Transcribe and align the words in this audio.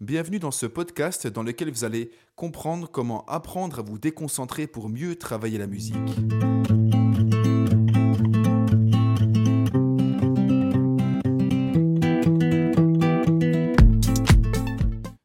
Bienvenue 0.00 0.38
dans 0.38 0.52
ce 0.52 0.64
podcast 0.64 1.26
dans 1.26 1.42
lequel 1.42 1.72
vous 1.72 1.82
allez 1.82 2.12
comprendre 2.36 2.88
comment 2.88 3.24
apprendre 3.26 3.80
à 3.80 3.82
vous 3.82 3.98
déconcentrer 3.98 4.68
pour 4.68 4.88
mieux 4.88 5.16
travailler 5.16 5.58
la 5.58 5.66
musique. 5.66 5.96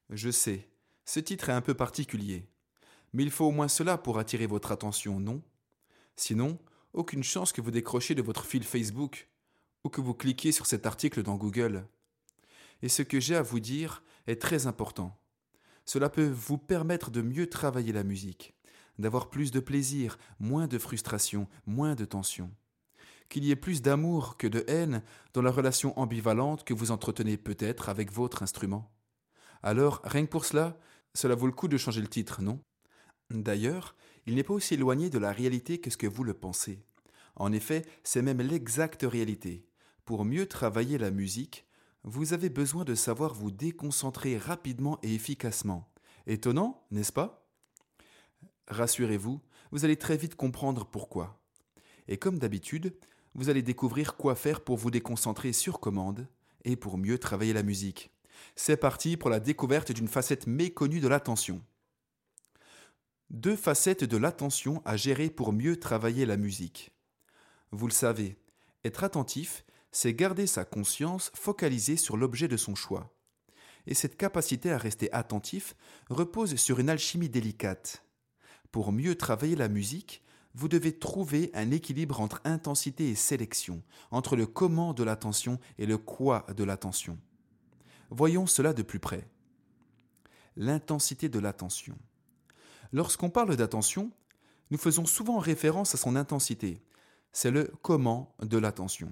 Je 0.10 0.32
sais, 0.32 0.68
ce 1.06 1.20
titre 1.20 1.50
est 1.50 1.54
un 1.54 1.62
peu 1.62 1.76
particulier, 1.76 2.48
mais 3.14 3.22
il 3.22 3.30
faut 3.30 3.46
au 3.46 3.52
moins 3.52 3.68
cela 3.68 4.00
pour 4.00 4.18
attirer 4.18 4.48
votre 4.48 4.72
attention, 4.72 5.20
non? 5.20 5.44
Sinon, 6.16 6.58
aucune 6.94 7.24
chance 7.24 7.54
que 7.54 7.62
vous 7.62 7.70
décrochiez 7.70 8.16
de 8.16 8.24
votre 8.24 8.44
fil 8.44 8.64
Facebook 8.64 9.30
ou 9.84 9.90
que 9.90 10.02
vous 10.02 10.16
cliquiez 10.16 10.52
sur 10.52 10.66
cet 10.66 10.88
article 10.88 11.22
dans 11.22 11.36
Google. 11.36 11.86
Et 12.82 12.90
ce 12.90 13.04
que 13.04 13.20
j'ai 13.20 13.36
à 13.36 13.44
vous 13.44 13.60
dire 13.60 14.02
est 14.28 14.42
très 14.42 14.68
important. 14.68 15.20
Cela 15.86 16.10
peut 16.10 16.30
vous 16.30 16.58
permettre 16.58 17.12
de 17.12 17.22
mieux 17.22 17.48
travailler 17.48 17.92
la 17.92 18.04
musique, 18.04 18.56
d'avoir 19.00 19.30
plus 19.30 19.52
de 19.52 19.60
plaisir, 19.60 20.18
moins 20.40 20.68
de 20.68 20.78
frustration, 20.78 21.48
moins 21.66 21.96
de 21.96 22.06
tension. 22.06 22.52
Qu'il 23.30 23.44
y 23.44 23.52
ait 23.52 23.56
plus 23.56 23.82
d'amour 23.82 24.38
que 24.38 24.48
de 24.48 24.64
haine 24.68 25.02
dans 25.34 25.42
la 25.42 25.52
relation 25.52 25.98
ambivalente 26.00 26.64
que 26.64 26.74
vous 26.74 26.92
entretenez 26.92 27.38
peut-être 27.38 27.90
avec 27.90 28.12
votre 28.12 28.44
instrument. 28.44 28.92
Alors, 29.62 30.02
rien 30.04 30.26
que 30.26 30.32
pour 30.32 30.46
cela, 30.46 30.78
cela 31.14 31.36
vaut 31.36 31.48
le 31.48 31.54
coup 31.54 31.68
de 31.68 31.78
changer 31.78 32.02
le 32.02 32.08
titre, 32.08 32.42
non? 32.42 32.60
D'ailleurs, 33.30 33.96
il 34.26 34.36
n'est 34.36 34.44
pas 34.44 34.54
aussi 34.54 34.76
éloigné 34.76 35.10
de 35.10 35.18
la 35.18 35.32
réalité 35.32 35.80
que 35.80 35.90
ce 35.90 35.98
que 35.98 36.08
vous 36.08 36.24
le 36.24 36.34
pensez. 36.34 36.86
En 37.36 37.52
effet, 37.52 37.86
c'est 38.04 38.22
même 38.22 38.42
l'exacte 38.42 39.04
réalité. 39.04 39.66
Pour 40.06 40.26
mieux 40.26 40.48
travailler 40.48 40.98
la 40.98 41.12
musique, 41.12 41.66
vous 42.04 42.34
avez 42.34 42.50
besoin 42.50 42.84
de 42.84 42.96
savoir 42.96 43.34
vous 43.34 43.52
déconcentrer 43.52 44.38
rapidement 44.38 45.00
et 45.04 45.14
efficacement. 45.14 45.90
Étonnant, 46.28 46.86
n'est-ce 46.92 47.14
pas? 47.14 47.48
Rassurez-vous, 48.68 49.42
vous 49.72 49.86
allez 49.86 49.98
très 49.98 50.18
vite 50.18 50.36
comprendre 50.36 50.86
pourquoi. 50.86 51.40
Et 52.08 52.18
comme 52.18 52.40
d'habitude, 52.40 52.94
vous 53.36 53.50
allez 53.50 53.62
découvrir 53.62 54.16
quoi 54.16 54.36
faire 54.36 54.62
pour 54.62 54.78
vous 54.78 54.92
déconcentrer 54.92 55.54
sur 55.54 55.80
commande 55.80 56.28
et 56.66 56.76
pour 56.76 56.98
mieux 56.98 57.18
travailler 57.18 57.54
la 57.54 57.64
musique. 57.64 58.12
C'est 58.56 58.78
parti 58.78 59.18
pour 59.18 59.30
la 59.30 59.40
découverte 59.40 59.92
d'une 59.92 60.08
facette 60.08 60.48
méconnue 60.48 61.00
de 61.00 61.08
l'attention. 61.08 61.62
Deux 63.30 63.56
facettes 63.56 64.04
de 64.04 64.18
l'attention 64.18 64.82
à 64.86 64.96
gérer 64.98 65.30
pour 65.30 65.54
mieux 65.54 65.80
travailler 65.80 66.26
la 66.26 66.38
musique. 66.38 66.92
Vous 67.72 67.88
le 67.88 67.94
savez, 67.94 68.38
être 68.84 69.04
attentif, 69.04 69.66
c'est 69.94 70.14
garder 70.14 70.48
sa 70.48 70.66
conscience 70.66 71.32
focalisée 71.36 71.96
sur 71.96 72.18
l'objet 72.18 72.50
de 72.50 72.58
son 72.58 72.76
choix. 72.76 73.16
Et 73.86 73.94
cette 73.94 74.18
capacité 74.18 74.72
à 74.72 74.78
rester 74.78 75.12
attentif 75.14 75.76
repose 76.10 76.56
sur 76.56 76.80
une 76.80 76.90
alchimie 76.90 77.30
délicate. 77.30 78.04
Pour 78.72 78.92
mieux 78.92 79.16
travailler 79.16 79.56
la 79.56 79.70
musique, 79.70 80.24
vous 80.56 80.68
devez 80.68 80.98
trouver 80.98 81.52
un 81.54 81.72
équilibre 81.72 82.22
entre 82.22 82.42
intensité 82.44 83.10
et 83.10 83.16
sélection, 83.16 83.84
entre 84.10 84.36
le 84.36 84.48
comment 84.48 84.94
de 84.94 85.04
l'attention 85.04 85.60
et 85.78 85.86
le 85.86 85.98
quoi 85.98 86.46
de 86.56 86.64
l'attention. 86.64 87.20
Voyons 88.10 88.48
cela 88.48 88.74
de 88.74 88.82
plus 88.82 89.00
près. 89.00 89.28
L'intensité 90.56 91.30
de 91.30 91.40
l'attention. 91.40 91.98
Lorsqu'on 92.92 93.30
parle 93.30 93.56
d'attention, 93.56 94.12
nous 94.72 94.78
faisons 94.78 95.06
souvent 95.06 95.38
référence 95.38 95.94
à 95.94 95.98
son 95.98 96.16
intensité. 96.16 96.82
C'est 97.32 97.52
le 97.52 97.72
comment 97.82 98.36
de 98.42 98.58
l'attention. 98.58 99.12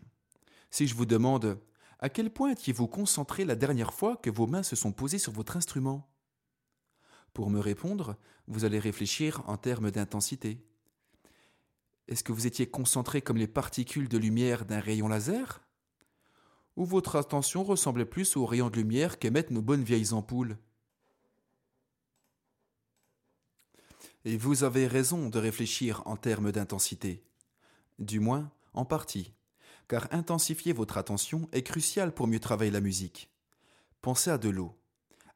Si 0.72 0.88
je 0.88 0.96
vous 0.96 1.06
demande 1.06 1.62
à 2.00 2.10
quel 2.10 2.32
point 2.32 2.52
étiez-vous 2.52 2.88
concentré 2.88 3.46
la 3.46 3.56
dernière 3.56 3.94
fois 3.94 4.16
que 4.16 4.30
vos 4.30 4.48
mains 4.48 4.64
se 4.64 4.78
sont 4.78 4.94
posées 4.94 5.20
sur 5.20 5.34
votre 5.34 5.58
instrument? 5.58 6.10
Pour 7.34 7.50
me 7.50 7.60
répondre, 7.60 8.18
vous 8.48 8.66
allez 8.66 8.80
réfléchir 8.80 9.44
en 9.48 9.58
termes 9.58 9.92
d'intensité. 9.92 10.66
Est-ce 12.08 12.24
que 12.24 12.32
vous 12.32 12.48
étiez 12.48 12.68
concentré 12.68 13.22
comme 13.22 13.38
les 13.38 13.48
particules 13.48 14.10
de 14.10 14.18
lumière 14.18 14.66
d'un 14.66 14.80
rayon 14.80 15.08
laser? 15.08 15.62
Ou 16.78 16.86
votre 16.86 17.18
attention 17.18 17.64
ressemblait 17.64 18.06
plus 18.06 18.36
aux 18.38 18.46
rayons 18.46 18.70
de 18.70 18.78
lumière 18.78 19.20
qu'émettent 19.20 19.52
nos 19.52 19.62
bonnes 19.62 19.84
vieilles 19.84 20.14
ampoules? 20.14 20.58
Et 24.24 24.38
vous 24.38 24.64
avez 24.64 24.88
raison 24.88 25.30
de 25.30 25.40
réfléchir 25.40 26.02
en 26.06 26.16
termes 26.16 26.52
d'intensité. 26.52 27.24
Du 28.00 28.20
moins, 28.20 28.52
en 28.74 28.86
partie. 28.86 29.34
Car 29.92 30.08
intensifier 30.12 30.72
votre 30.72 30.98
attention 30.98 31.50
est 31.52 31.64
crucial 31.64 32.14
pour 32.14 32.26
mieux 32.26 32.40
travailler 32.40 32.72
la 32.72 32.80
musique. 32.80 33.30
Pensez 34.02 34.30
à 34.30 34.38
de 34.38 34.48
l'eau, 34.48 34.74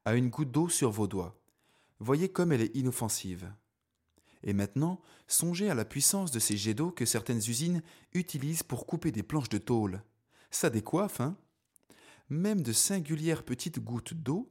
à 0.05 0.15
une 0.15 0.29
goutte 0.29 0.51
d'eau 0.51 0.69
sur 0.69 0.91
vos 0.91 1.07
doigts. 1.07 1.37
Voyez 1.99 2.29
comme 2.29 2.53
elle 2.53 2.61
est 2.61 2.73
inoffensive. 2.73 3.51
Et 4.43 4.53
maintenant, 4.53 5.01
songez 5.27 5.69
à 5.69 5.75
la 5.75 5.83
puissance 5.83 6.31
de 6.31 6.39
ces 6.39 6.55
jets 6.55 6.73
d'eau 6.73 6.89
que 6.89 7.05
certaines 7.05 7.39
usines 7.39 7.83
utilisent 8.13 8.63
pour 8.63 8.87
couper 8.87 9.11
des 9.11 9.23
planches 9.23 9.49
de 9.49 9.57
tôle. 9.57 10.01
Ça 10.51 10.69
décoiffe, 10.69 11.19
hein? 11.19 11.35
Même 12.29 12.61
de 12.61 12.71
singulières 12.71 13.43
petites 13.43 13.81
gouttes 13.81 14.13
d'eau 14.13 14.49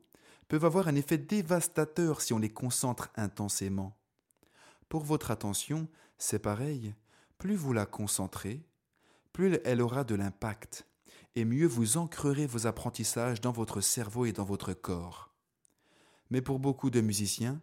peuvent 0.49 0.67
avoir 0.67 0.87
un 0.87 0.97
effet 0.97 1.17
dévastateur 1.17 2.21
si 2.21 2.35
on 2.35 2.39
les 2.39 2.53
concentre 2.53 3.11
intensément. 3.17 3.97
Pour 4.91 5.03
votre 5.03 5.31
attention, 5.31 5.89
c'est 6.19 6.41
pareil. 6.41 6.95
Plus 7.39 7.57
vous 7.57 7.73
la 7.73 7.87
concentrez, 7.87 8.67
plus 9.35 9.59
elle 9.65 9.83
aura 9.83 10.05
de 10.05 10.15
l'impact, 10.15 10.87
et 11.35 11.45
mieux 11.45 11.67
vous 11.67 11.99
ancrerez 11.99 12.47
vos 12.47 12.69
apprentissages 12.69 13.41
dans 13.41 13.51
votre 13.51 13.81
cerveau 13.81 14.25
et 14.27 14.33
dans 14.33 14.45
votre 14.45 14.73
corps. 14.73 15.35
Mais 16.31 16.41
pour 16.41 16.61
beaucoup 16.61 16.89
de 16.89 17.01
musiciens, 17.01 17.61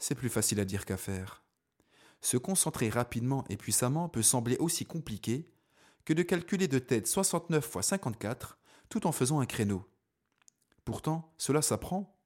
c'est 0.00 0.16
plus 0.16 0.28
facile 0.28 0.58
à 0.58 0.64
dire 0.64 0.84
qu'à 0.84 0.96
faire. 0.96 1.44
Se 2.20 2.36
concentrer 2.36 2.88
rapidement 2.88 3.44
et 3.48 3.56
puissamment 3.56 4.08
peut 4.08 4.20
sembler 4.20 4.56
aussi 4.58 4.84
compliqué 4.84 5.48
que 6.04 6.12
de 6.12 6.24
calculer 6.24 6.66
de 6.66 6.80
tête 6.80 7.06
69 7.06 7.70
x 7.76 7.86
54 7.86 8.58
tout 8.88 9.06
en 9.06 9.12
faisant 9.12 9.38
un 9.38 9.46
créneau. 9.46 9.88
Pourtant, 10.84 11.32
cela 11.38 11.62
s'apprend. 11.62 12.18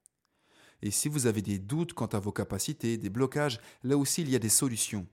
Et 0.81 0.91
si 0.91 1.11
vous 1.11 1.27
avez 1.27 1.43
des 1.43 1.59
doutes 1.59 1.93
quant 1.93 2.07
à 2.07 2.19
vos 2.19 2.33
capacités, 2.33 2.97
des 2.97 3.11
blocages, 3.11 3.61
là 3.83 3.99
aussi 3.99 4.23
il 4.23 4.31
y 4.31 4.37
a 4.37 4.39
des 4.39 4.49
solutions, 4.49 5.07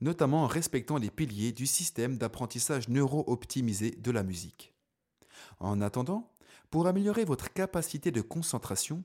notamment 0.00 0.44
en 0.44 0.46
respectant 0.46 0.98
les 0.98 1.10
piliers 1.10 1.52
du 1.52 1.66
système 1.66 2.18
d'apprentissage 2.18 2.88
neuro-optimisé 2.88 3.92
de 3.92 4.10
la 4.10 4.22
musique. 4.22 4.74
En 5.60 5.80
attendant, 5.80 6.32
pour 6.70 6.86
améliorer 6.86 7.24
votre 7.24 7.52
capacité 7.52 8.10
de 8.10 8.20
concentration, 8.20 9.02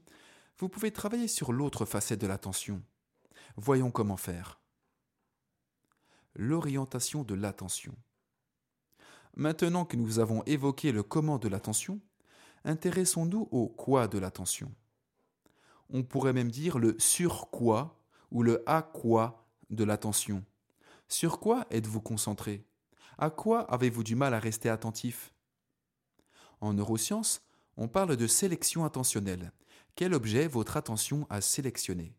vous 0.59 0.69
pouvez 0.69 0.91
travailler 0.91 1.27
sur 1.27 1.51
l'autre 1.53 1.85
facette 1.85 2.21
de 2.21 2.27
l'attention. 2.27 2.81
Voyons 3.55 3.91
comment 3.91 4.17
faire. 4.17 4.59
L'orientation 6.35 7.23
de 7.23 7.35
l'attention. 7.35 7.95
Maintenant 9.35 9.85
que 9.85 9.97
nous 9.97 10.19
avons 10.19 10.43
évoqué 10.43 10.91
le 10.91 11.03
comment 11.03 11.39
de 11.39 11.47
l'attention, 11.47 11.99
intéressons-nous 12.65 13.47
au 13.51 13.67
quoi 13.67 14.07
de 14.07 14.19
l'attention 14.19 14.73
on 15.93 16.03
pourrait 16.03 16.33
même 16.33 16.51
dire 16.51 16.79
le 16.79 16.95
sur 16.99 17.49
quoi 17.49 18.03
ou 18.31 18.43
le 18.43 18.63
à 18.65 18.81
quoi 18.81 19.47
de 19.69 19.83
l'attention. 19.83 20.43
Sur 21.13 21.39
quoi 21.39 21.67
êtes-vous 21.69 22.01
concentré? 22.01 22.65
À 23.19 23.29
quoi 23.29 23.71
avez-vous 23.71 24.03
du 24.03 24.15
mal 24.15 24.33
à 24.33 24.39
rester 24.39 24.67
attentif? 24.67 25.31
En 26.59 26.73
neurosciences, 26.73 27.43
on 27.77 27.87
parle 27.87 28.17
de 28.17 28.25
sélection 28.25 28.83
attentionnelle. 28.83 29.51
Quel 29.93 30.15
objet 30.15 30.47
votre 30.47 30.75
attention 30.75 31.27
a 31.29 31.39
sélectionné? 31.39 32.15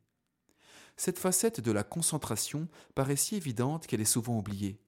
Cette 0.96 1.18
facette 1.18 1.58
de 1.58 1.72
la 1.72 1.82
concentration 1.82 2.68
paraît 2.94 3.16
si 3.16 3.34
évidente 3.34 3.88
qu'elle 3.88 4.00
est 4.00 4.04
souvent 4.04 4.38
oubliée. 4.38 4.78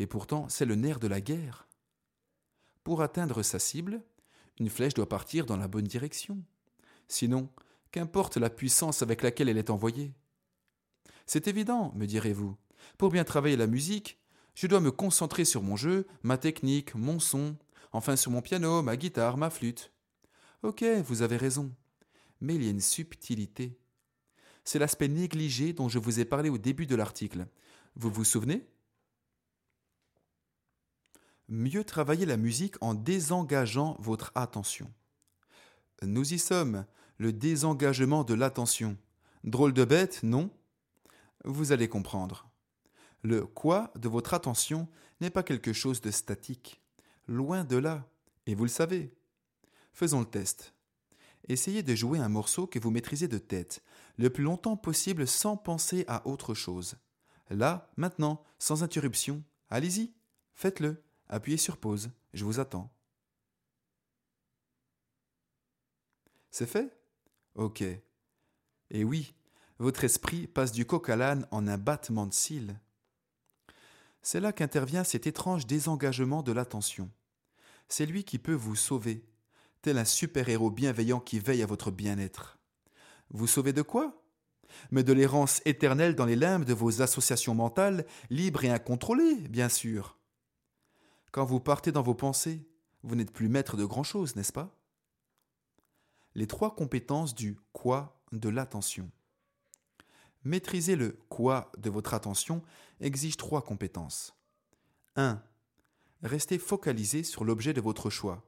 Et 0.00 0.08
pourtant, 0.08 0.48
c'est 0.48 0.66
le 0.66 0.74
nerf 0.74 0.98
de 0.98 1.06
la 1.06 1.20
guerre. 1.20 1.68
Pour 2.82 3.02
atteindre 3.02 3.44
sa 3.44 3.60
cible, 3.60 4.02
une 4.58 4.68
flèche 4.68 4.94
doit 4.94 5.08
partir 5.08 5.46
dans 5.46 5.56
la 5.56 5.68
bonne 5.68 5.86
direction. 5.86 6.42
Sinon, 7.06 7.48
qu'importe 7.92 8.36
la 8.36 8.50
puissance 8.50 9.00
avec 9.02 9.22
laquelle 9.22 9.48
elle 9.48 9.58
est 9.58 9.70
envoyée. 9.70 10.12
C'est 11.24 11.46
évident, 11.46 11.92
me 11.94 12.06
direz-vous. 12.06 12.56
Pour 12.98 13.10
bien 13.10 13.24
travailler 13.24 13.56
la 13.56 13.66
musique, 13.66 14.18
je 14.54 14.66
dois 14.66 14.80
me 14.80 14.90
concentrer 14.90 15.44
sur 15.44 15.62
mon 15.62 15.76
jeu, 15.76 16.06
ma 16.22 16.38
technique, 16.38 16.94
mon 16.94 17.18
son, 17.18 17.56
enfin 17.92 18.16
sur 18.16 18.30
mon 18.30 18.42
piano, 18.42 18.82
ma 18.82 18.96
guitare, 18.96 19.36
ma 19.36 19.50
flûte. 19.50 19.92
Ok, 20.62 20.84
vous 21.04 21.22
avez 21.22 21.36
raison. 21.36 21.74
Mais 22.40 22.54
il 22.54 22.62
y 22.62 22.68
a 22.68 22.70
une 22.70 22.80
subtilité. 22.80 23.78
C'est 24.64 24.78
l'aspect 24.78 25.08
négligé 25.08 25.72
dont 25.72 25.88
je 25.88 25.98
vous 25.98 26.20
ai 26.20 26.24
parlé 26.24 26.48
au 26.48 26.58
début 26.58 26.86
de 26.86 26.96
l'article. 26.96 27.46
Vous 27.96 28.10
vous 28.10 28.24
souvenez? 28.24 28.66
Mieux 31.48 31.84
travailler 31.84 32.24
la 32.24 32.38
musique 32.38 32.76
en 32.80 32.94
désengageant 32.94 33.96
votre 34.00 34.32
attention. 34.34 34.90
Nous 36.02 36.32
y 36.32 36.38
sommes 36.38 36.86
le 37.18 37.32
désengagement 37.32 38.24
de 38.24 38.34
l'attention. 38.34 38.96
Drôle 39.44 39.74
de 39.74 39.84
bête, 39.84 40.22
non? 40.22 40.50
Vous 41.44 41.72
allez 41.72 41.88
comprendre. 41.88 42.48
Le 43.24 43.46
quoi 43.46 43.90
de 43.96 44.06
votre 44.06 44.34
attention 44.34 44.86
n'est 45.22 45.30
pas 45.30 45.42
quelque 45.42 45.72
chose 45.72 46.02
de 46.02 46.10
statique. 46.10 46.82
Loin 47.26 47.64
de 47.64 47.78
là. 47.78 48.06
Et 48.46 48.54
vous 48.54 48.64
le 48.64 48.70
savez. 48.70 49.16
Faisons 49.94 50.20
le 50.20 50.26
test. 50.26 50.74
Essayez 51.48 51.82
de 51.82 51.94
jouer 51.94 52.18
un 52.18 52.28
morceau 52.28 52.66
que 52.66 52.78
vous 52.78 52.90
maîtrisez 52.90 53.26
de 53.26 53.38
tête, 53.38 53.82
le 54.18 54.28
plus 54.28 54.44
longtemps 54.44 54.76
possible 54.76 55.26
sans 55.26 55.56
penser 55.56 56.04
à 56.06 56.26
autre 56.26 56.52
chose. 56.52 56.96
Là, 57.48 57.90
maintenant, 57.96 58.42
sans 58.58 58.82
interruption. 58.82 59.42
Allez-y, 59.70 60.12
faites-le. 60.52 61.02
Appuyez 61.28 61.56
sur 61.56 61.78
pause. 61.78 62.10
Je 62.34 62.44
vous 62.44 62.60
attends. 62.60 62.92
C'est 66.50 66.66
fait? 66.66 66.94
Ok. 67.54 67.82
Et 68.90 69.04
oui, 69.04 69.34
votre 69.78 70.04
esprit 70.04 70.46
passe 70.46 70.72
du 70.72 70.84
coq 70.84 71.08
à 71.08 71.16
l'âne 71.16 71.48
en 71.50 71.66
un 71.66 71.78
battement 71.78 72.26
de 72.26 72.34
cils. 72.34 72.78
C'est 74.26 74.40
là 74.40 74.54
qu'intervient 74.54 75.04
cet 75.04 75.26
étrange 75.26 75.66
désengagement 75.66 76.42
de 76.42 76.50
l'attention. 76.50 77.10
C'est 77.88 78.06
lui 78.06 78.24
qui 78.24 78.38
peut 78.38 78.54
vous 78.54 78.74
sauver, 78.74 79.22
tel 79.82 79.98
un 79.98 80.06
super-héros 80.06 80.70
bienveillant 80.70 81.20
qui 81.20 81.38
veille 81.38 81.62
à 81.62 81.66
votre 81.66 81.90
bien-être. 81.90 82.58
Vous 83.28 83.46
sauvez 83.46 83.74
de 83.74 83.82
quoi? 83.82 84.24
Mais 84.90 85.04
de 85.04 85.12
l'errance 85.12 85.60
éternelle 85.66 86.14
dans 86.14 86.24
les 86.24 86.36
limbes 86.36 86.64
de 86.64 86.72
vos 86.72 87.02
associations 87.02 87.54
mentales, 87.54 88.06
libres 88.30 88.64
et 88.64 88.70
incontrôlées, 88.70 89.46
bien 89.48 89.68
sûr. 89.68 90.18
Quand 91.30 91.44
vous 91.44 91.60
partez 91.60 91.92
dans 91.92 92.02
vos 92.02 92.14
pensées, 92.14 92.66
vous 93.02 93.16
n'êtes 93.16 93.30
plus 93.32 93.50
maître 93.50 93.76
de 93.76 93.84
grand-chose, 93.84 94.36
n'est-ce 94.36 94.54
pas? 94.54 94.74
Les 96.34 96.46
trois 96.46 96.74
compétences 96.74 97.34
du 97.34 97.58
quoi 97.74 98.22
de 98.32 98.48
l'attention. 98.48 99.10
Maîtriser 100.44 100.96
le 100.96 101.18
quoi 101.28 101.70
de 101.76 101.90
votre 101.90 102.14
attention 102.14 102.62
exige 103.00 103.36
trois 103.36 103.62
compétences. 103.62 104.34
1. 105.16 105.42
Restez 106.22 106.58
focalisé 106.58 107.22
sur 107.22 107.44
l'objet 107.44 107.72
de 107.72 107.80
votre 107.80 108.10
choix. 108.10 108.42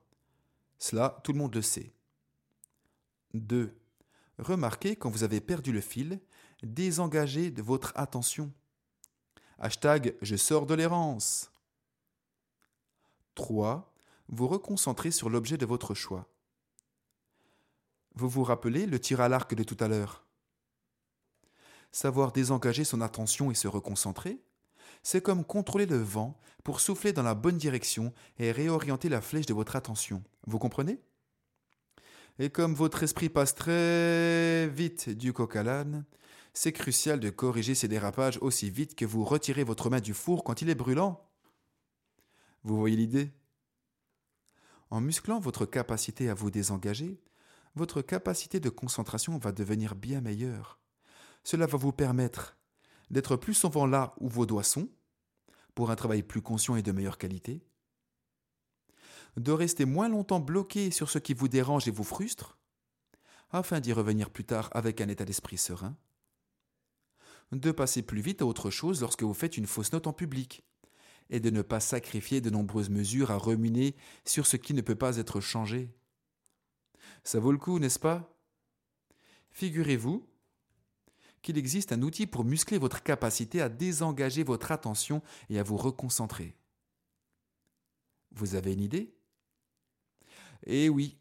Cela, 0.78 1.20
tout 1.24 1.32
le 1.32 1.38
monde 1.38 1.54
le 1.54 1.62
sait. 1.62 1.92
2. 3.34 3.76
Remarquez 4.38 4.96
quand 4.96 5.10
vous 5.10 5.24
avez 5.24 5.40
perdu 5.40 5.72
le 5.72 5.80
fil, 5.80 6.20
désengagez 6.62 7.50
votre 7.50 7.92
attention. 7.96 8.52
Hashtag 9.58 10.14
je 10.20 10.36
sors 10.36 10.66
de 10.66 10.74
l'errance. 10.74 11.50
3. 13.34 13.92
Vous 14.28 14.48
reconcentrez 14.48 15.10
sur 15.10 15.30
l'objet 15.30 15.56
de 15.56 15.66
votre 15.66 15.94
choix. 15.94 16.28
Vous 18.14 18.28
vous 18.28 18.44
rappelez 18.44 18.86
le 18.86 18.98
tir 18.98 19.20
à 19.20 19.28
l'arc 19.28 19.54
de 19.54 19.62
tout 19.62 19.76
à 19.80 19.88
l'heure? 19.88 20.25
Savoir 21.96 22.30
désengager 22.30 22.84
son 22.84 23.00
attention 23.00 23.50
et 23.50 23.54
se 23.54 23.68
reconcentrer 23.68 24.38
c'est 25.02 25.22
comme 25.22 25.46
contrôler 25.46 25.86
le 25.86 25.96
vent 25.96 26.38
pour 26.62 26.80
souffler 26.80 27.14
dans 27.14 27.22
la 27.22 27.34
bonne 27.34 27.56
direction 27.56 28.12
et 28.38 28.52
réorienter 28.52 29.08
la 29.08 29.22
flèche 29.22 29.46
de 29.46 29.54
votre 29.54 29.76
attention. 29.76 30.22
Vous 30.46 30.58
comprenez? 30.58 31.00
Et 32.38 32.50
comme 32.50 32.74
votre 32.74 33.02
esprit 33.02 33.30
passe 33.30 33.54
très 33.54 34.68
vite 34.68 35.08
du 35.08 35.32
coq 35.32 35.56
à 35.56 35.62
l'âne, 35.62 36.04
c'est 36.52 36.72
crucial 36.72 37.18
de 37.18 37.30
corriger 37.30 37.74
ces 37.74 37.88
dérapages 37.88 38.38
aussi 38.42 38.68
vite 38.68 38.94
que 38.94 39.06
vous 39.06 39.24
retirez 39.24 39.64
votre 39.64 39.88
main 39.88 40.00
du 40.00 40.12
four 40.12 40.44
quand 40.44 40.60
il 40.60 40.68
est 40.68 40.74
brûlant. 40.74 41.26
Vous 42.62 42.76
voyez 42.76 42.96
l'idée? 42.96 43.30
En 44.90 45.00
musclant 45.00 45.40
votre 45.40 45.64
capacité 45.64 46.28
à 46.28 46.34
vous 46.34 46.50
désengager, 46.50 47.22
votre 47.74 48.02
capacité 48.02 48.60
de 48.60 48.68
concentration 48.68 49.38
va 49.38 49.52
devenir 49.52 49.94
bien 49.94 50.20
meilleure. 50.20 50.78
Cela 51.46 51.66
va 51.66 51.78
vous 51.78 51.92
permettre 51.92 52.58
d'être 53.08 53.36
plus 53.36 53.54
souvent 53.54 53.86
là 53.86 54.16
où 54.18 54.28
vos 54.28 54.46
doigts 54.46 54.64
sont, 54.64 54.88
pour 55.76 55.92
un 55.92 55.94
travail 55.94 56.24
plus 56.24 56.42
conscient 56.42 56.74
et 56.74 56.82
de 56.82 56.90
meilleure 56.90 57.18
qualité, 57.18 57.64
de 59.36 59.52
rester 59.52 59.84
moins 59.84 60.08
longtemps 60.08 60.40
bloqué 60.40 60.90
sur 60.90 61.08
ce 61.08 61.20
qui 61.20 61.34
vous 61.34 61.46
dérange 61.46 61.86
et 61.86 61.92
vous 61.92 62.02
frustre, 62.02 62.58
afin 63.50 63.78
d'y 63.78 63.92
revenir 63.92 64.30
plus 64.30 64.42
tard 64.42 64.70
avec 64.72 65.00
un 65.00 65.06
état 65.06 65.24
d'esprit 65.24 65.56
serein, 65.56 65.96
de 67.52 67.70
passer 67.70 68.02
plus 68.02 68.22
vite 68.22 68.42
à 68.42 68.46
autre 68.46 68.70
chose 68.70 69.00
lorsque 69.00 69.22
vous 69.22 69.32
faites 69.32 69.56
une 69.56 69.68
fausse 69.68 69.92
note 69.92 70.08
en 70.08 70.12
public, 70.12 70.64
et 71.30 71.38
de 71.38 71.50
ne 71.50 71.62
pas 71.62 71.78
sacrifier 71.78 72.40
de 72.40 72.50
nombreuses 72.50 72.90
mesures 72.90 73.30
à 73.30 73.38
ruminer 73.38 73.94
sur 74.24 74.48
ce 74.48 74.56
qui 74.56 74.74
ne 74.74 74.80
peut 74.80 74.96
pas 74.96 75.18
être 75.18 75.40
changé. 75.40 75.94
Ça 77.22 77.38
vaut 77.38 77.52
le 77.52 77.58
coup, 77.58 77.78
n'est-ce 77.78 78.00
pas? 78.00 78.36
Figurez-vous 79.52 80.26
qu'il 81.46 81.58
existe 81.58 81.92
un 81.92 82.02
outil 82.02 82.26
pour 82.26 82.44
muscler 82.44 82.76
votre 82.76 83.04
capacité 83.04 83.62
à 83.62 83.68
désengager 83.68 84.42
votre 84.42 84.72
attention 84.72 85.22
et 85.48 85.60
à 85.60 85.62
vous 85.62 85.76
reconcentrer. 85.76 86.56
Vous 88.32 88.56
avez 88.56 88.72
une 88.72 88.82
idée? 88.82 89.14
Eh 90.64 90.88
oui, 90.88 91.16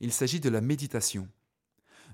il 0.00 0.12
s'agit 0.12 0.38
de 0.38 0.50
la 0.50 0.60
méditation. 0.60 1.30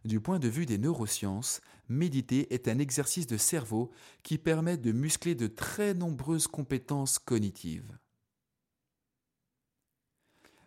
Du 0.04 0.20
point 0.20 0.38
de 0.38 0.46
vue 0.46 0.64
des 0.64 0.78
neurosciences, 0.78 1.60
méditer 1.88 2.54
est 2.54 2.68
un 2.68 2.78
exercice 2.78 3.26
de 3.26 3.36
cerveau 3.36 3.90
qui 4.22 4.38
permet 4.38 4.76
de 4.76 4.92
muscler 4.92 5.34
de 5.34 5.48
très 5.48 5.92
nombreuses 5.92 6.46
compétences 6.46 7.18
cognitives. 7.18 7.98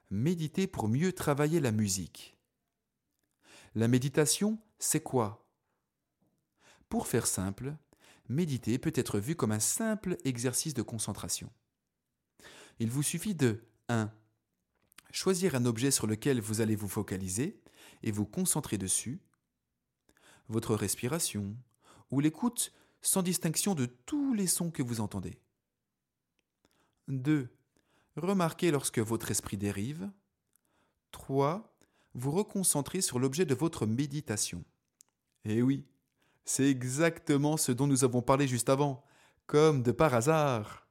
Méditer 0.09 0.67
pour 0.67 0.89
mieux 0.89 1.13
travailler 1.13 1.61
la 1.61 1.71
musique. 1.71 2.37
La 3.73 3.87
méditation, 3.87 4.59
c'est 4.79 5.01
quoi? 5.01 5.48
Pour 6.89 7.07
faire 7.07 7.27
simple, 7.27 7.75
méditer 8.27 8.77
peut 8.79 8.93
être 8.95 9.19
vu 9.19 9.35
comme 9.35 9.51
un 9.51 9.59
simple 9.59 10.17
exercice 10.25 10.73
de 10.73 10.81
concentration. 10.81 11.51
Il 12.79 12.89
vous 12.89 13.03
suffit 13.03 13.35
de 13.35 13.63
1. 13.89 14.11
Choisir 15.11 15.55
un 15.55 15.65
objet 15.65 15.91
sur 15.91 16.07
lequel 16.07 16.41
vous 16.41 16.61
allez 16.61 16.75
vous 16.75 16.87
focaliser 16.87 17.61
et 18.03 18.11
vous 18.11 18.25
concentrer 18.25 18.77
dessus, 18.77 19.19
votre 20.47 20.75
respiration 20.75 21.55
ou 22.11 22.19
l'écoute 22.19 22.73
sans 23.01 23.21
distinction 23.21 23.75
de 23.75 23.85
tous 23.85 24.33
les 24.33 24.47
sons 24.47 24.71
que 24.71 24.83
vous 24.83 24.99
entendez. 24.99 25.39
2. 27.07 27.49
Remarquez 28.15 28.71
lorsque 28.71 28.99
votre 28.99 29.31
esprit 29.31 29.57
dérive. 29.57 30.11
3. 31.11 31.75
Vous 32.13 32.31
reconcentrer 32.31 33.01
sur 33.01 33.19
l'objet 33.19 33.45
de 33.45 33.55
votre 33.55 33.85
méditation. 33.85 34.63
Eh 35.45 35.61
oui, 35.61 35.87
c'est 36.45 36.69
exactement 36.69 37.57
ce 37.57 37.71
dont 37.71 37.87
nous 37.87 38.03
avons 38.03 38.21
parlé 38.21 38.47
juste 38.47 38.69
avant, 38.69 39.03
comme 39.45 39.83
de 39.83 39.91
par 39.91 40.13
hasard. 40.13 40.87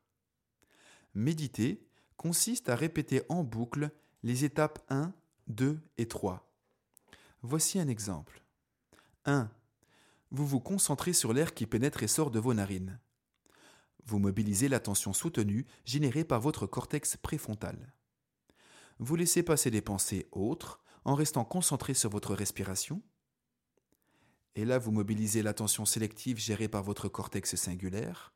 Méditer 1.14 1.86
consiste 2.16 2.68
à 2.68 2.76
répéter 2.76 3.22
en 3.28 3.44
boucle 3.44 3.90
les 4.22 4.44
étapes 4.44 4.84
1, 4.88 5.12
2 5.48 5.80
et 5.96 6.08
3. 6.08 6.48
Voici 7.42 7.78
un 7.78 7.88
exemple. 7.88 8.42
1. 9.24 9.50
Vous 10.30 10.46
vous 10.46 10.60
concentrez 10.60 11.12
sur 11.12 11.32
l'air 11.32 11.54
qui 11.54 11.66
pénètre 11.66 12.02
et 12.02 12.08
sort 12.08 12.30
de 12.30 12.38
vos 12.38 12.54
narines. 12.54 12.98
Vous 14.04 14.18
mobilisez 14.18 14.68
l'attention 14.68 15.12
soutenue 15.12 15.66
générée 15.84 16.24
par 16.24 16.40
votre 16.40 16.66
cortex 16.66 17.16
préfrontal. 17.16 17.94
Vous 18.98 19.16
laissez 19.16 19.42
passer 19.42 19.70
des 19.70 19.82
pensées 19.82 20.28
autres 20.32 20.82
en 21.04 21.14
restant 21.14 21.44
concentré 21.44 21.94
sur 21.94 22.10
votre 22.10 22.34
respiration 22.34 23.02
et 24.58 24.64
là 24.64 24.78
vous 24.78 24.90
mobilisez 24.90 25.40
l'attention 25.40 25.84
sélective 25.84 26.36
gérée 26.36 26.66
par 26.66 26.82
votre 26.82 27.08
cortex 27.08 27.54
singulaire, 27.54 28.32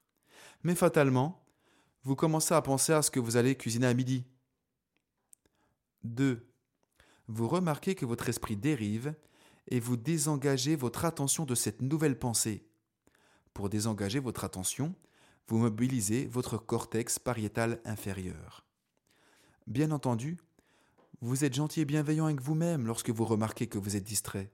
mais 0.62 0.76
fatalement, 0.76 1.44
vous 2.04 2.14
commencez 2.14 2.54
à 2.54 2.62
penser 2.62 2.92
à 2.92 3.02
ce 3.02 3.10
que 3.10 3.18
vous 3.18 3.36
allez 3.36 3.56
cuisiner 3.56 3.88
à 3.88 3.94
midi. 3.94 4.24
2. 6.04 6.46
Vous 7.26 7.48
remarquez 7.48 7.96
que 7.96 8.06
votre 8.06 8.28
esprit 8.28 8.56
dérive 8.56 9.16
et 9.66 9.80
vous 9.80 9.96
désengagez 9.96 10.76
votre 10.76 11.04
attention 11.04 11.44
de 11.44 11.56
cette 11.56 11.82
nouvelle 11.82 12.16
pensée. 12.16 12.68
Pour 13.52 13.68
désengager 13.68 14.20
votre 14.20 14.44
attention, 14.44 14.94
vous 15.48 15.58
mobilisez 15.58 16.26
votre 16.26 16.56
cortex 16.56 17.18
pariétal 17.18 17.80
inférieur. 17.84 18.64
Bien 19.66 19.90
entendu, 19.90 20.38
vous 21.20 21.44
êtes 21.44 21.54
gentil 21.54 21.80
et 21.80 21.84
bienveillant 21.84 22.26
avec 22.26 22.40
vous-même 22.40 22.86
lorsque 22.86 23.10
vous 23.10 23.24
remarquez 23.24 23.66
que 23.66 23.78
vous 23.78 23.96
êtes 23.96 24.04
distrait 24.04 24.52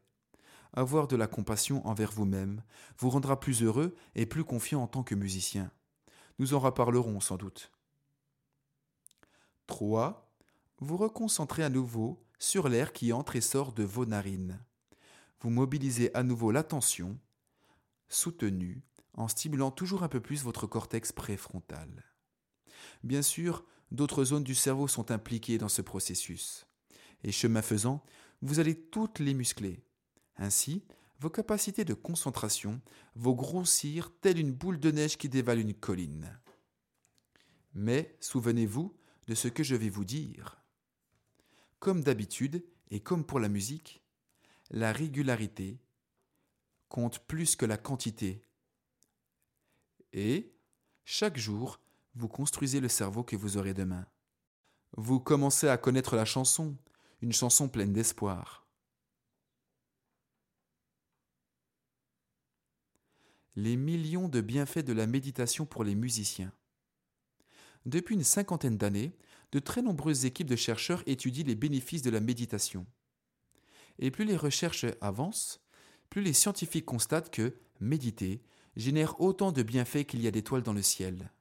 avoir 0.72 1.08
de 1.08 1.16
la 1.16 1.26
compassion 1.26 1.86
envers 1.86 2.12
vous-même 2.12 2.62
vous 2.98 3.10
rendra 3.10 3.40
plus 3.40 3.62
heureux 3.62 3.94
et 4.14 4.26
plus 4.26 4.44
confiant 4.44 4.82
en 4.82 4.86
tant 4.86 5.02
que 5.02 5.14
musicien. 5.14 5.70
Nous 6.38 6.54
en 6.54 6.60
reparlerons 6.60 7.20
sans 7.20 7.36
doute. 7.36 7.72
3. 9.66 10.32
Vous 10.78 10.96
reconcentrez 10.96 11.64
à 11.64 11.68
nouveau 11.68 12.22
sur 12.38 12.68
l'air 12.68 12.92
qui 12.92 13.12
entre 13.12 13.36
et 13.36 13.40
sort 13.40 13.72
de 13.72 13.82
vos 13.82 14.06
narines. 14.06 14.60
Vous 15.40 15.50
mobilisez 15.50 16.14
à 16.14 16.22
nouveau 16.22 16.50
l'attention, 16.50 17.18
soutenue, 18.08 18.82
en 19.14 19.28
stimulant 19.28 19.70
toujours 19.70 20.02
un 20.04 20.08
peu 20.08 20.20
plus 20.20 20.42
votre 20.44 20.66
cortex 20.66 21.12
préfrontal. 21.12 22.04
Bien 23.02 23.22
sûr, 23.22 23.64
d'autres 23.90 24.24
zones 24.24 24.44
du 24.44 24.54
cerveau 24.54 24.88
sont 24.88 25.10
impliquées 25.10 25.58
dans 25.58 25.68
ce 25.68 25.82
processus. 25.82 26.66
Et 27.24 27.32
chemin 27.32 27.62
faisant, 27.62 28.04
vous 28.42 28.60
allez 28.60 28.76
toutes 28.76 29.18
les 29.18 29.34
muscler, 29.34 29.82
ainsi, 30.38 30.84
vos 31.20 31.30
capacités 31.30 31.84
de 31.84 31.94
concentration 31.94 32.80
vont 33.16 33.32
grossir 33.32 34.12
telle 34.20 34.38
une 34.38 34.52
boule 34.52 34.78
de 34.78 34.90
neige 34.90 35.18
qui 35.18 35.28
dévale 35.28 35.58
une 35.58 35.74
colline. 35.74 36.38
Mais 37.74 38.16
souvenez-vous 38.20 38.96
de 39.26 39.34
ce 39.34 39.48
que 39.48 39.62
je 39.62 39.74
vais 39.74 39.90
vous 39.90 40.04
dire. 40.04 40.62
Comme 41.80 42.02
d'habitude, 42.02 42.64
et 42.90 43.00
comme 43.00 43.24
pour 43.24 43.40
la 43.40 43.48
musique, 43.48 44.02
la 44.70 44.92
régularité 44.92 45.78
compte 46.88 47.18
plus 47.20 47.56
que 47.56 47.66
la 47.66 47.76
quantité. 47.76 48.42
Et, 50.12 50.54
chaque 51.04 51.36
jour, 51.36 51.80
vous 52.14 52.28
construisez 52.28 52.80
le 52.80 52.88
cerveau 52.88 53.22
que 53.22 53.36
vous 53.36 53.56
aurez 53.56 53.74
demain. 53.74 54.06
Vous 54.96 55.20
commencez 55.20 55.68
à 55.68 55.76
connaître 55.76 56.16
la 56.16 56.24
chanson, 56.24 56.76
une 57.20 57.32
chanson 57.32 57.68
pleine 57.68 57.92
d'espoir. 57.92 58.67
Les 63.60 63.76
millions 63.76 64.28
de 64.28 64.40
bienfaits 64.40 64.84
de 64.84 64.92
la 64.92 65.08
méditation 65.08 65.66
pour 65.66 65.82
les 65.82 65.96
musiciens. 65.96 66.52
Depuis 67.86 68.14
une 68.14 68.22
cinquantaine 68.22 68.78
d'années, 68.78 69.16
de 69.50 69.58
très 69.58 69.82
nombreuses 69.82 70.26
équipes 70.26 70.46
de 70.46 70.54
chercheurs 70.54 71.02
étudient 71.06 71.42
les 71.42 71.56
bénéfices 71.56 72.02
de 72.02 72.10
la 72.10 72.20
méditation. 72.20 72.86
Et 73.98 74.12
plus 74.12 74.24
les 74.24 74.36
recherches 74.36 74.86
avancent, 75.00 75.60
plus 76.08 76.22
les 76.22 76.34
scientifiques 76.34 76.84
constatent 76.84 77.32
que 77.32 77.56
méditer 77.80 78.44
génère 78.76 79.20
autant 79.20 79.50
de 79.50 79.64
bienfaits 79.64 80.04
qu'il 80.06 80.22
y 80.22 80.28
a 80.28 80.30
d'étoiles 80.30 80.62
dans 80.62 80.72
le 80.72 80.82
ciel. 80.82 81.32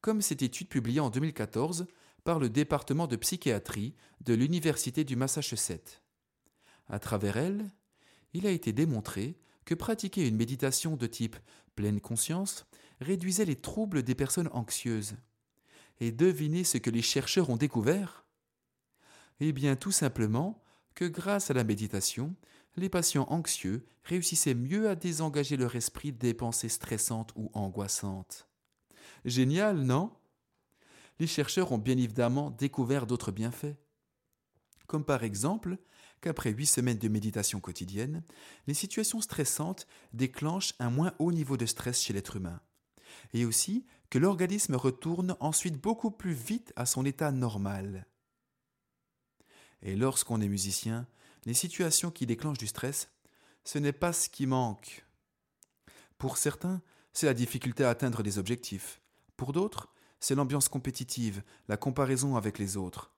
Comme 0.00 0.22
cette 0.22 0.40
étude 0.40 0.70
publiée 0.70 1.00
en 1.00 1.10
2014 1.10 1.88
par 2.24 2.38
le 2.38 2.48
département 2.48 3.06
de 3.06 3.16
psychiatrie 3.16 3.94
de 4.22 4.32
l'Université 4.32 5.04
du 5.04 5.16
Massachusetts. 5.16 6.02
À 6.88 6.98
travers 6.98 7.36
elle, 7.36 7.70
il 8.32 8.46
a 8.46 8.50
été 8.50 8.72
démontré 8.72 9.36
que 9.64 9.74
pratiquer 9.74 10.26
une 10.26 10.36
méditation 10.36 10.96
de 10.96 11.06
type 11.06 11.36
pleine 11.74 12.00
conscience 12.00 12.66
réduisait 13.00 13.44
les 13.44 13.56
troubles 13.56 14.02
des 14.02 14.14
personnes 14.14 14.50
anxieuses. 14.52 15.14
Et 16.00 16.12
devinez 16.12 16.64
ce 16.64 16.78
que 16.78 16.90
les 16.90 17.02
chercheurs 17.02 17.50
ont 17.50 17.56
découvert? 17.56 18.24
Eh 19.40 19.52
bien 19.52 19.76
tout 19.76 19.92
simplement 19.92 20.62
que 20.94 21.04
grâce 21.04 21.50
à 21.50 21.54
la 21.54 21.64
méditation, 21.64 22.34
les 22.76 22.88
patients 22.88 23.26
anxieux 23.28 23.86
réussissaient 24.04 24.54
mieux 24.54 24.88
à 24.88 24.94
désengager 24.94 25.56
leur 25.56 25.74
esprit 25.76 26.12
des 26.12 26.34
pensées 26.34 26.68
stressantes 26.68 27.32
ou 27.36 27.50
angoissantes. 27.54 28.48
Génial, 29.24 29.82
non? 29.82 30.12
Les 31.18 31.26
chercheurs 31.26 31.72
ont 31.72 31.78
bien 31.78 31.96
évidemment 31.96 32.50
découvert 32.50 33.06
d'autres 33.06 33.32
bienfaits. 33.32 33.76
Comme 34.86 35.04
par 35.04 35.22
exemple 35.24 35.78
qu'après 36.22 36.52
huit 36.52 36.66
semaines 36.66 36.98
de 36.98 37.08
méditation 37.08 37.60
quotidienne, 37.60 38.22
les 38.66 38.74
situations 38.74 39.20
stressantes 39.20 39.86
déclenchent 40.14 40.74
un 40.78 40.88
moins 40.88 41.12
haut 41.18 41.32
niveau 41.32 41.58
de 41.58 41.66
stress 41.66 42.00
chez 42.00 42.14
l'être 42.14 42.36
humain. 42.36 42.60
Et 43.34 43.44
aussi 43.44 43.84
que 44.08 44.18
l'organisme 44.18 44.74
retourne 44.74 45.36
ensuite 45.40 45.80
beaucoup 45.80 46.10
plus 46.10 46.32
vite 46.32 46.72
à 46.76 46.86
son 46.86 47.04
état 47.04 47.30
normal. 47.32 48.06
Et 49.82 49.96
lorsqu'on 49.96 50.40
est 50.40 50.48
musicien, 50.48 51.06
les 51.44 51.54
situations 51.54 52.10
qui 52.10 52.24
déclenchent 52.24 52.58
du 52.58 52.66
stress, 52.68 53.10
ce 53.64 53.78
n'est 53.78 53.92
pas 53.92 54.12
ce 54.12 54.28
qui 54.28 54.46
manque. 54.46 55.04
Pour 56.18 56.38
certains, 56.38 56.80
c'est 57.12 57.26
la 57.26 57.34
difficulté 57.34 57.84
à 57.84 57.90
atteindre 57.90 58.22
des 58.22 58.38
objectifs. 58.38 59.00
Pour 59.36 59.52
d'autres, 59.52 59.92
c'est 60.20 60.36
l'ambiance 60.36 60.68
compétitive, 60.68 61.42
la 61.68 61.76
comparaison 61.76 62.36
avec 62.36 62.58
les 62.58 62.76
autres. 62.76 63.11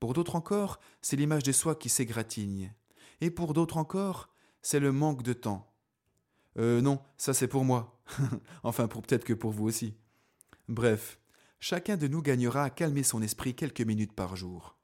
Pour 0.00 0.12
d'autres 0.12 0.34
encore, 0.34 0.80
c'est 1.02 1.16
l'image 1.16 1.44
de 1.44 1.52
soi 1.52 1.76
qui 1.76 1.88
s'égratigne. 1.88 2.72
Et 3.20 3.30
pour 3.30 3.54
d'autres 3.54 3.76
encore, 3.76 4.30
c'est 4.62 4.80
le 4.80 4.90
manque 4.90 5.22
de 5.22 5.32
temps. 5.32 5.72
Euh 6.58 6.80
non, 6.80 7.00
ça 7.16 7.32
c'est 7.32 7.48
pour 7.48 7.64
moi. 7.64 8.00
enfin, 8.64 8.88
pour 8.88 9.02
peut-être 9.02 9.24
que 9.24 9.34
pour 9.34 9.52
vous 9.52 9.66
aussi. 9.66 9.94
Bref, 10.68 11.20
chacun 11.60 11.96
de 11.96 12.08
nous 12.08 12.22
gagnera 12.22 12.64
à 12.64 12.70
calmer 12.70 13.04
son 13.04 13.22
esprit 13.22 13.54
quelques 13.54 13.82
minutes 13.82 14.14
par 14.14 14.34
jour 14.34 14.76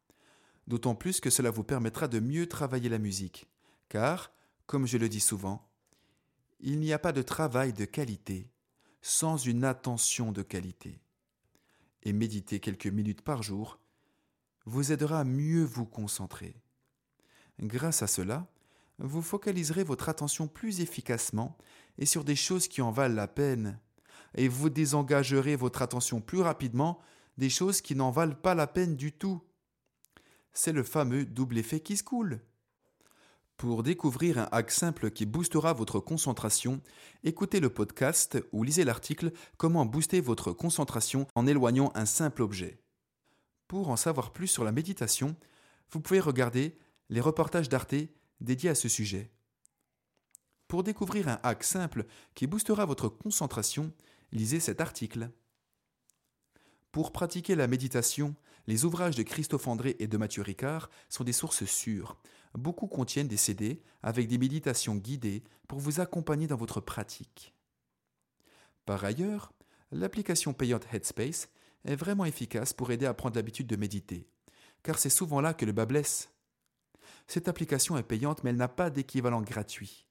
d'autant 0.67 0.95
plus 0.95 1.21
que 1.21 1.31
cela 1.31 1.51
vous 1.51 1.65
permettra 1.65 2.09
de 2.09 2.21
mieux 2.21 2.49
travailler 2.49 2.89
la 2.89 2.99
musique, 2.99 3.47
car, 3.89 4.33
comme 4.67 4.87
je 4.87 4.99
le 4.99 5.09
dis 5.09 5.21
souvent, 5.21 5.69
il 6.61 6.81
n'y 6.81 6.93
a 6.93 6.99
pas 6.99 7.13
de 7.13 7.23
travail 7.23 7.73
de 7.73 7.85
qualité 7.85 8.51
sans 9.03 9.37
une 9.37 9.65
attention 9.65 10.33
de 10.33 10.43
qualité. 10.43 11.01
Et 12.03 12.13
méditer 12.13 12.61
quelques 12.61 12.87
minutes 12.87 13.23
par 13.23 13.43
jour 13.43 13.79
vous 14.67 14.93
aidera 14.93 15.21
à 15.21 15.25
mieux 15.25 15.65
vous 15.65 15.87
concentrer. 15.87 16.61
Grâce 17.61 18.03
à 18.03 18.07
cela, 18.07 18.47
vous 18.99 19.23
focaliserez 19.23 19.85
votre 19.85 20.09
attention 20.09 20.47
plus 20.49 20.81
efficacement 20.81 21.57
et 21.99 22.07
sur 22.07 22.25
des 22.25 22.37
choses 22.37 22.69
qui 22.69 22.83
en 22.83 22.91
valent 22.91 23.15
la 23.15 23.29
peine, 23.29 23.81
et 24.35 24.49
vous 24.49 24.69
désengagerez 24.69 25.57
votre 25.57 25.81
attention 25.81 26.21
plus 26.21 26.41
rapidement 26.41 27.01
des 27.39 27.51
choses 27.51 27.81
qui 27.81 27.95
n'en 27.95 28.11
valent 28.11 28.35
pas 28.35 28.55
la 28.55 28.67
peine 28.67 28.97
du 28.97 29.13
tout 29.13 29.43
c'est 30.57 30.73
le 30.73 30.83
fameux 30.83 31.25
double 31.25 31.59
effet 31.59 31.81
qui 31.81 31.97
se 31.97 32.03
coule. 32.03 32.41
Pour 33.57 33.83
découvrir 33.83 34.39
un 34.39 34.49
hack 34.53 34.71
simple 34.71 35.11
qui 35.11 35.25
boostera 35.25 35.73
votre 35.73 36.01
concentration, 36.01 36.81
écoutez 37.25 37.61
le 37.61 37.71
podcast 37.71 38.39
ou 38.53 38.65
lisez 38.65 38.85
l'article 38.85 39.33
Comment 39.57 39.87
booster 39.87 40.21
votre 40.21 40.53
concentration 40.53 41.27
en 41.35 41.47
éloignant 41.47 41.91
un 41.95 42.07
simple 42.07 42.43
objet. 42.43 42.86
Pour 43.69 43.91
en 43.91 43.97
savoir 43.97 44.33
plus 44.33 44.47
sur 44.47 44.65
la 44.65 44.73
méditation, 44.73 45.37
vous 45.91 46.01
pouvez 46.01 46.21
regarder 46.21 46.79
les 47.09 47.21
reportages 47.21 47.69
d'Arte 47.69 47.95
dédiés 48.41 48.71
à 48.71 48.75
ce 48.75 48.89
sujet. 48.89 49.31
Pour 50.69 50.83
découvrir 50.83 51.29
un 51.29 51.39
hack 51.43 51.63
simple 51.63 52.07
qui 52.35 52.47
boostera 52.47 52.85
votre 52.85 53.09
concentration, 53.09 53.93
lisez 54.33 54.61
cet 54.61 54.81
article. 54.81 55.31
Pour 56.91 57.13
pratiquer 57.13 57.55
la 57.55 57.69
méditation, 57.69 58.35
les 58.67 58.85
ouvrages 58.85 59.17
de 59.17 59.23
Christophe 59.23 59.69
André 59.69 59.97
et 59.99 60.09
de 60.09 60.17
Mathieu 60.17 60.43
Ricard 60.43 60.91
sont 61.09 61.25
des 61.25 61.33
sources 61.33 61.65
sûres. 61.65 62.17
Beaucoup 62.55 62.89
contiennent 62.89 63.29
des 63.29 63.37
CD 63.37 63.83
avec 64.03 64.29
des 64.29 64.39
méditations 64.39 64.97
guidées 64.97 65.45
pour 65.69 65.79
vous 65.79 66.01
accompagner 66.01 66.47
dans 66.47 66.57
votre 66.57 66.81
pratique. 66.81 67.55
Par 68.87 69.05
ailleurs, 69.05 69.53
l'application 69.93 70.53
payante 70.53 70.87
Headspace 70.93 71.49
est 71.87 71.97
vraiment 71.97 72.25
efficace 72.25 72.73
pour 72.73 72.91
aider 72.91 73.07
à 73.07 73.15
prendre 73.15 73.37
l'habitude 73.37 73.67
de 73.67 73.77
méditer, 73.77 74.29
car 74.83 74.99
c'est 74.99 75.11
souvent 75.11 75.41
là 75.41 75.55
que 75.55 75.65
le 75.65 75.73
bas 75.73 75.87
blesse. 75.87 76.31
Cette 77.27 77.49
application 77.49 77.97
est 77.97 78.03
payante, 78.03 78.45
mais 78.45 78.51
elle 78.51 78.57
n'a 78.57 78.69
pas 78.69 78.91
d'équivalent 78.91 79.43
gratuit. 79.43 80.07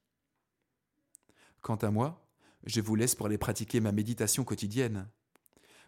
Quant 1.62 1.76
à 1.76 1.90
moi, 1.90 2.28
je 2.64 2.80
vous 2.80 2.94
laisse 2.94 3.14
pour 3.14 3.26
aller 3.26 3.38
pratiquer 3.38 3.80
ma 3.80 3.92
méditation 3.92 4.44
quotidienne. 4.44 5.08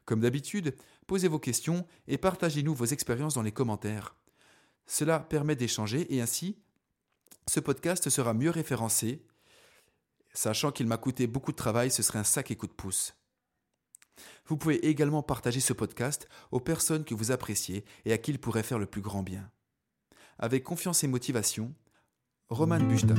Comme 0.04 0.20
d'habitude, 0.20 0.74
posez 1.06 1.28
vos 1.28 1.38
questions 1.38 1.86
et 2.06 2.18
partagez-nous 2.18 2.74
vos 2.74 2.86
expériences 2.86 3.34
dans 3.34 3.42
les 3.42 3.52
commentaires. 3.52 4.16
Cela 4.86 5.20
permet 5.20 5.56
d'échanger 5.56 6.14
et 6.14 6.20
ainsi, 6.22 6.56
ce 7.46 7.60
podcast 7.60 8.08
sera 8.08 8.32
mieux 8.32 8.50
référencé. 8.50 9.22
Sachant 10.32 10.72
qu'il 10.72 10.86
m'a 10.86 10.96
coûté 10.96 11.26
beaucoup 11.26 11.52
de 11.52 11.56
travail, 11.56 11.90
ce 11.90 12.02
serait 12.02 12.18
un 12.18 12.24
sac 12.24 12.50
et 12.50 12.56
coup 12.56 12.66
de 12.66 12.72
pouce. 12.72 13.17
Vous 14.46 14.56
pouvez 14.56 14.86
également 14.86 15.22
partager 15.22 15.60
ce 15.60 15.72
podcast 15.72 16.28
aux 16.50 16.60
personnes 16.60 17.04
que 17.04 17.14
vous 17.14 17.30
appréciez 17.30 17.84
et 18.04 18.12
à 18.12 18.18
qui 18.18 18.30
il 18.30 18.38
pourrait 18.38 18.62
faire 18.62 18.78
le 18.78 18.86
plus 18.86 19.02
grand 19.02 19.22
bien. 19.22 19.50
Avec 20.38 20.62
confiance 20.62 21.02
et 21.04 21.08
motivation, 21.08 21.74
Roman 22.48 22.80
Buchta. 22.80 23.14